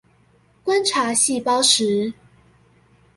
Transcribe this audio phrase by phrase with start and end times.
[0.65, 2.11] 觀察細胞時